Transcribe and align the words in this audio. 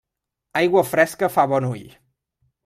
Aigua 0.61 0.83
fresca 0.93 1.29
fa 1.35 1.45
bon 1.53 1.69
ull. 1.69 1.85